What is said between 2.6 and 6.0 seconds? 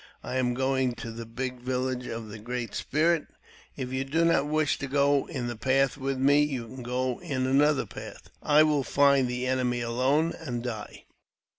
Spirit. If you do not wish to go in the path